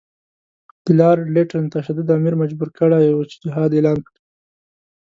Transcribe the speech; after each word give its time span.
د 0.85 0.87
لارډ 0.99 1.25
لیټن 1.35 1.63
تشدد 1.73 2.07
امیر 2.17 2.33
مجبور 2.41 2.69
کړی 2.79 3.07
وو 3.11 3.27
چې 3.29 3.35
جهاد 3.43 3.71
اعلان 3.75 3.99
کړي. 4.07 4.19